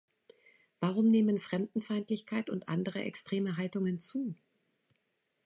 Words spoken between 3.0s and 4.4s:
extreme Haltungen zu?